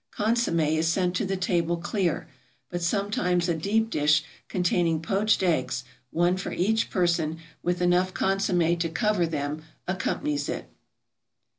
[0.11, 2.27] Consommé is sent to the table clear,
[2.71, 8.79] but sometimes a deep dish containing poached eggs, one for each person, with enough consommé
[8.79, 10.71] to cover them, accompanies it.